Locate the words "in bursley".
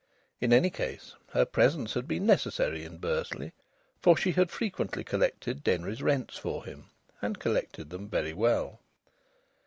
2.85-3.51